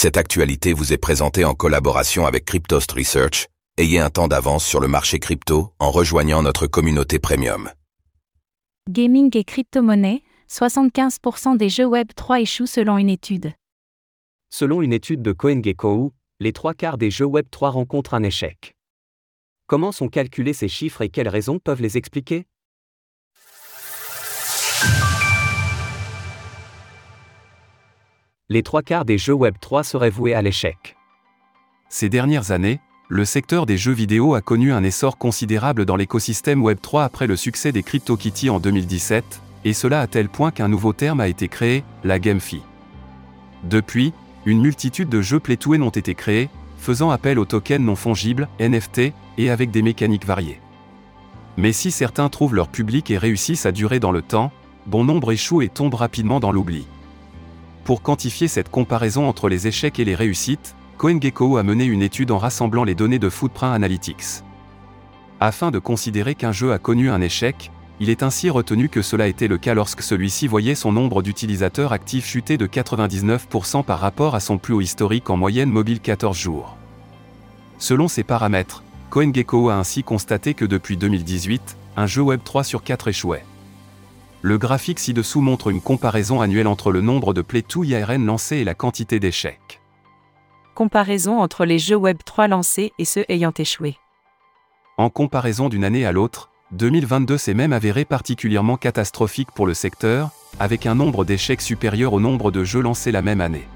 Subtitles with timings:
[0.00, 3.48] Cette actualité vous est présentée en collaboration avec Cryptost Research.
[3.78, 7.68] Ayez un temps d'avance sur le marché crypto en rejoignant notre communauté premium.
[8.88, 13.52] Gaming et crypto-monnaie, 75% des jeux Web 3 échouent selon une étude.
[14.50, 18.76] Selon une étude de CoinGecko, les trois quarts des jeux Web 3 rencontrent un échec.
[19.66, 22.46] Comment sont calculés ces chiffres et quelles raisons peuvent les expliquer?
[28.50, 30.96] Les trois quarts des jeux Web 3 seraient voués à l'échec.
[31.90, 32.80] Ces dernières années,
[33.10, 37.36] le secteur des jeux vidéo a connu un essor considérable dans l'écosystème Web3 après le
[37.36, 41.48] succès des CryptoKitties en 2017, et cela à tel point qu'un nouveau terme a été
[41.48, 42.62] créé, la GameFi.
[43.64, 44.14] Depuis,
[44.46, 49.12] une multitude de jeux play ont été créés, faisant appel aux tokens non fongibles, NFT,
[49.36, 50.62] et avec des mécaniques variées.
[51.58, 54.52] Mais si certains trouvent leur public et réussissent à durer dans le temps,
[54.86, 56.86] bon nombre échouent et tombent rapidement dans l'oubli.
[57.88, 62.30] Pour quantifier cette comparaison entre les échecs et les réussites, CoinGecko a mené une étude
[62.30, 64.42] en rassemblant les données de Footprint Analytics.
[65.40, 69.26] Afin de considérer qu'un jeu a connu un échec, il est ainsi retenu que cela
[69.26, 74.34] était le cas lorsque celui-ci voyait son nombre d'utilisateurs actifs chuter de 99% par rapport
[74.34, 76.76] à son plus haut historique en moyenne mobile 14 jours.
[77.78, 82.82] Selon ces paramètres, CoinGecko a ainsi constaté que depuis 2018, un jeu Web 3 sur
[82.82, 83.44] 4 échouait.
[84.40, 88.64] Le graphique ci-dessous montre une comparaison annuelle entre le nombre de 2 IRN lancés et
[88.64, 89.80] la quantité d'échecs.
[90.76, 93.96] Comparaison entre les jeux Web 3 lancés et ceux ayant échoué.
[94.96, 100.30] En comparaison d'une année à l'autre, 2022 s'est même avéré particulièrement catastrophique pour le secteur,
[100.60, 103.66] avec un nombre d'échecs supérieur au nombre de jeux lancés la même année.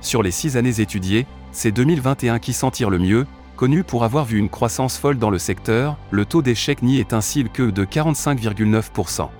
[0.00, 4.24] Sur les six années étudiées, c'est 2021 qui s'en tire le mieux, connu pour avoir
[4.24, 7.84] vu une croissance folle dans le secteur, le taux d'échec n'y est ainsi que de
[7.84, 9.30] 45,9%.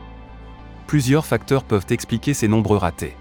[0.87, 3.17] Plusieurs facteurs peuvent expliquer ces nombreux ratés.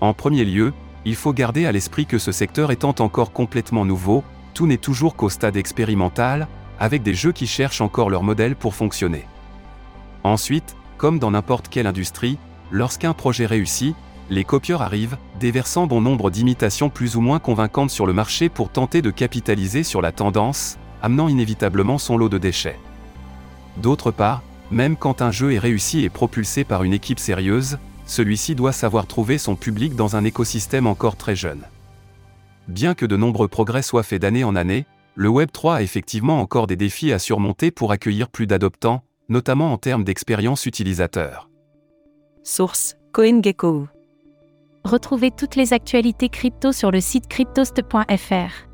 [0.00, 0.72] En premier lieu,
[1.04, 4.22] il faut garder à l'esprit que ce secteur étant encore complètement nouveau,
[4.54, 6.48] tout n'est toujours qu'au stade expérimental,
[6.78, 9.26] avec des jeux qui cherchent encore leur modèle pour fonctionner.
[10.24, 12.38] Ensuite, comme dans n'importe quelle industrie,
[12.70, 13.94] lorsqu'un projet réussit,
[14.30, 18.70] les copieurs arrivent, déversant bon nombre d'imitations plus ou moins convaincantes sur le marché pour
[18.70, 22.78] tenter de capitaliser sur la tendance, amenant inévitablement son lot de déchets.
[23.76, 28.54] D'autre part, même quand un jeu est réussi et propulsé par une équipe sérieuse, celui-ci
[28.54, 31.62] doit savoir trouver son public dans un écosystème encore très jeune.
[32.68, 36.66] Bien que de nombreux progrès soient faits d'année en année, le Web3 a effectivement encore
[36.66, 41.48] des défis à surmonter pour accueillir plus d'adoptants, notamment en termes d'expérience utilisateur.
[42.42, 43.88] Source CoinGecko.
[44.84, 48.70] Retrouvez toutes les actualités crypto sur le site cryptost.fr.